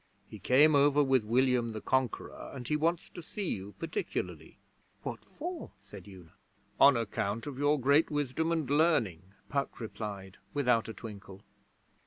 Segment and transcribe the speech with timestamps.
[0.27, 4.57] He came over with William the Conqueror, and he wants to see you particularly.'
[5.03, 6.33] 'What for?' said Una.
[6.79, 11.43] 'On account of your great wisdom and learning,' Puck replied, without a twinkle.